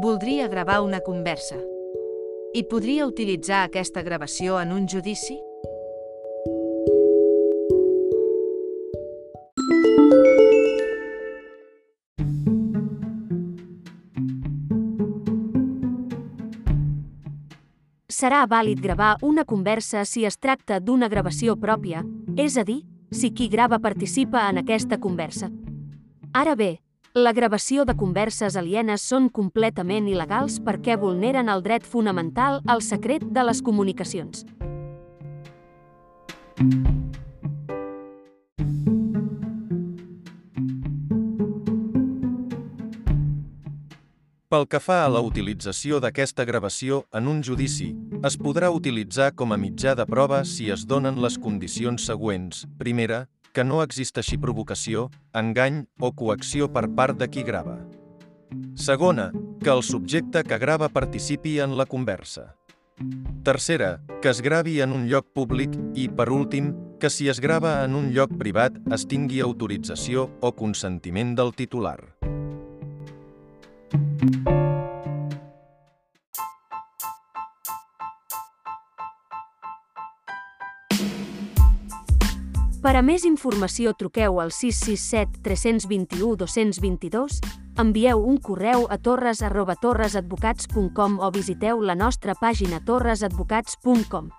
Voldria 0.00 0.46
gravar 0.46 0.80
una 0.80 1.00
conversa. 1.00 1.56
I 2.54 2.62
podria 2.70 3.02
utilitzar 3.10 3.64
aquesta 3.66 4.04
gravació 4.06 4.60
en 4.62 4.70
un 4.70 4.84
judici? 4.86 5.34
Serà 18.06 18.46
vàlid 18.46 18.78
gravar 18.78 19.16
una 19.22 19.42
conversa 19.42 20.04
si 20.04 20.22
es 20.22 20.38
tracta 20.38 20.78
d'una 20.78 21.10
gravació 21.10 21.58
pròpia, 21.58 22.06
és 22.38 22.54
a 22.54 22.62
dir, 22.62 22.84
si 23.10 23.34
qui 23.34 23.50
grava 23.50 23.82
participa 23.82 24.46
en 24.46 24.62
aquesta 24.62 25.02
conversa. 25.02 25.50
Ara 26.30 26.54
bé, 26.54 26.76
la 27.22 27.32
gravació 27.32 27.84
de 27.88 27.94
converses 27.98 28.56
alienes 28.56 29.02
són 29.02 29.28
completament 29.28 30.06
il·legals 30.10 30.58
perquè 30.64 30.98
vulneren 31.00 31.48
el 31.48 31.64
dret 31.64 31.86
fonamental 31.86 32.60
al 32.66 32.82
secret 32.84 33.24
de 33.34 33.44
les 33.48 33.62
comunicacions. 33.64 34.44
Pel 44.48 44.64
que 44.64 44.78
fa 44.80 45.02
a 45.04 45.08
la 45.12 45.20
utilització 45.20 45.98
d'aquesta 46.00 46.46
gravació 46.48 47.02
en 47.12 47.26
un 47.28 47.42
judici, 47.44 47.90
es 48.24 48.38
podrà 48.40 48.70
utilitzar 48.72 49.34
com 49.36 49.52
a 49.52 49.58
mitjà 49.60 49.92
de 49.98 50.06
prova 50.08 50.38
si 50.48 50.70
es 50.72 50.86
donen 50.88 51.20
les 51.20 51.36
condicions 51.36 52.06
següents. 52.08 52.62
Primera, 52.80 53.26
que 53.58 53.64
no 53.66 53.80
existeixi 53.82 54.36
provocació, 54.38 55.08
engany 55.34 55.80
o 55.98 56.12
coacció 56.14 56.68
per 56.70 56.84
part 56.94 57.18
de 57.18 57.26
qui 57.26 57.42
grava. 57.42 57.80
Segona, 58.78 59.32
que 59.58 59.72
el 59.72 59.82
subjecte 59.82 60.44
que 60.46 60.60
grava 60.62 60.86
participi 60.88 61.56
en 61.64 61.74
la 61.74 61.88
conversa. 61.90 62.52
Tercera, 63.42 63.98
que 64.22 64.30
es 64.30 64.42
gravi 64.46 64.76
en 64.80 64.94
un 64.94 65.08
lloc 65.10 65.26
públic 65.34 65.74
i, 65.98 66.06
per 66.06 66.28
últim, 66.30 66.70
que 67.02 67.10
si 67.10 67.26
es 67.26 67.42
grava 67.42 67.80
en 67.82 67.98
un 67.98 68.12
lloc 68.14 68.38
privat 68.38 68.78
es 68.94 69.08
tingui 69.10 69.42
autorització 69.42 70.28
o 70.38 70.54
consentiment 70.54 71.34
del 71.34 71.50
titular. 71.50 71.98
Per 82.78 82.94
a 82.94 83.00
més 83.02 83.24
informació 83.26 83.90
truqueu 83.98 84.38
al 84.38 84.52
667 84.54 85.42
321 85.42 86.36
222, 86.38 87.40
envieu 87.82 88.22
un 88.22 88.38
correu 88.38 88.86
a 88.86 89.00
torres 89.02 89.42
arroba 89.42 89.74
torresadvocats.com 89.82 91.18
o 91.18 91.30
visiteu 91.34 91.82
la 91.82 91.98
nostra 91.98 92.38
pàgina 92.38 92.78
torresadvocats.com. 92.86 94.30